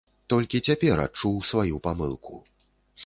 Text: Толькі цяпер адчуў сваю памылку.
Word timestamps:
Толькі 0.33 0.61
цяпер 0.69 1.03
адчуў 1.05 1.35
сваю 1.53 1.75
памылку. 1.89 2.43